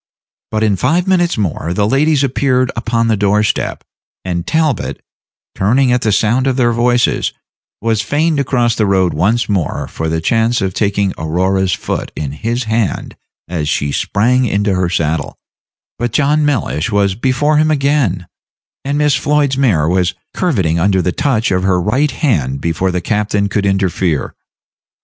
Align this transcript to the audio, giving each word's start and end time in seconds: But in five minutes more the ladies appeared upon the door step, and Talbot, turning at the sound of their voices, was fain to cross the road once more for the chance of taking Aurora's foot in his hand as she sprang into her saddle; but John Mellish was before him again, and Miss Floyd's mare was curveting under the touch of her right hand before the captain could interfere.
But 0.49 0.63
in 0.63 0.77
five 0.77 1.07
minutes 1.07 1.37
more 1.37 1.73
the 1.75 1.87
ladies 1.87 2.23
appeared 2.23 2.71
upon 2.75 3.07
the 3.07 3.15
door 3.15 3.43
step, 3.43 3.83
and 4.25 4.47
Talbot, 4.47 4.99
turning 5.53 5.91
at 5.91 6.01
the 6.01 6.11
sound 6.11 6.47
of 6.47 6.55
their 6.57 6.71
voices, 6.71 7.33
was 7.83 8.01
fain 8.01 8.35
to 8.37 8.43
cross 8.43 8.73
the 8.73 8.87
road 8.87 9.13
once 9.13 9.47
more 9.47 9.87
for 9.87 10.09
the 10.09 10.19
chance 10.19 10.59
of 10.59 10.73
taking 10.73 11.13
Aurora's 11.19 11.73
foot 11.75 12.11
in 12.15 12.31
his 12.31 12.63
hand 12.63 13.15
as 13.47 13.69
she 13.69 13.91
sprang 13.91 14.45
into 14.47 14.73
her 14.73 14.89
saddle; 14.89 15.37
but 15.99 16.11
John 16.13 16.43
Mellish 16.43 16.91
was 16.91 17.13
before 17.13 17.57
him 17.57 17.69
again, 17.69 18.25
and 18.83 18.97
Miss 18.97 19.15
Floyd's 19.15 19.55
mare 19.55 19.87
was 19.87 20.15
curveting 20.35 20.79
under 20.79 21.03
the 21.03 21.11
touch 21.11 21.51
of 21.51 21.61
her 21.61 21.79
right 21.79 22.09
hand 22.09 22.59
before 22.59 22.89
the 22.89 23.01
captain 23.01 23.49
could 23.49 23.67
interfere. 23.67 24.33